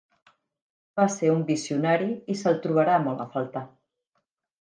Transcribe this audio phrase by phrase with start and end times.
[0.99, 3.63] Va ser un visionari i se"l trobarà molt a faltar.